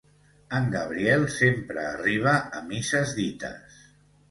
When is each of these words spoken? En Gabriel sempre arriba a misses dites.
En 0.59 0.63
Gabriel 0.75 1.25
sempre 1.35 1.85
arriba 1.91 2.35
a 2.61 2.65
misses 2.73 3.17
dites. 3.21 3.81